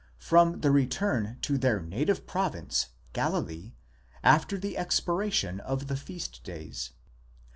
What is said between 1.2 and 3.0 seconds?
to their native province